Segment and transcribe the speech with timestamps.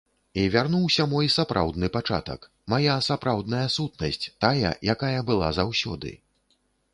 [0.43, 6.11] І вярнуўся мой сапраўдны пачатак, мая сапраўдная сутнасць, тая, якая была заўсёды.